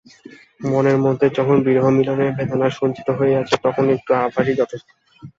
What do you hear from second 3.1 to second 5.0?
হইয়া আছে, তখন একটু আভাসই যথেষ্ট।